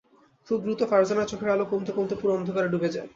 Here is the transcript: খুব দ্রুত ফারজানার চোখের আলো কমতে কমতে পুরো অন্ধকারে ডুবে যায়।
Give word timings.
খুব 0.47 0.59
দ্রুত 0.63 0.81
ফারজানার 0.91 1.29
চোখের 1.31 1.53
আলো 1.53 1.65
কমতে 1.71 1.91
কমতে 1.93 2.15
পুরো 2.15 2.31
অন্ধকারে 2.35 2.67
ডুবে 2.69 2.89
যায়। 2.95 3.09